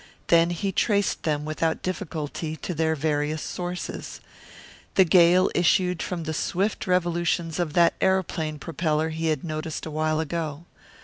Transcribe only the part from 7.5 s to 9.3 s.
of that aeroplane propeller he